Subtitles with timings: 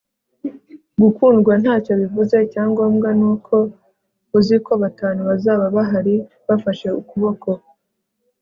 [1.01, 3.55] gukundwa ntacyo bivuze icyangombwa ni uko
[4.37, 6.15] uzi ko batanu bazaba bahari
[6.47, 7.49] bafashe ukuboko